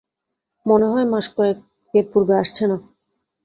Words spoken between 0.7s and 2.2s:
হয় মাসকয়েকের